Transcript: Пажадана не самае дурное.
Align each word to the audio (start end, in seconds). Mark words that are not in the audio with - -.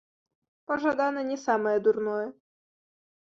Пажадана 0.69 1.23
не 1.31 1.37
самае 1.45 1.75
дурное. 1.87 2.25